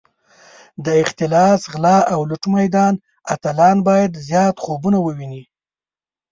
د 0.85 0.87
اختلاس، 1.03 1.61
غلا 1.73 1.97
او 2.13 2.19
لوټ 2.29 2.43
میدان 2.57 2.93
اتلان 3.35 3.77
باید 3.87 4.11
زیات 4.27 4.55
خوبونه 4.63 4.97
وویني. 5.01 5.43